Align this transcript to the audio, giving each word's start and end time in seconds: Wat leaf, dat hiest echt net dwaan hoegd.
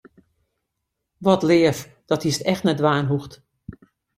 Wat 1.17 1.43
leaf, 1.43 1.89
dat 2.05 2.23
hiest 2.23 2.41
echt 2.51 2.63
net 2.67 2.77
dwaan 2.79 3.05
hoegd. 3.09 3.33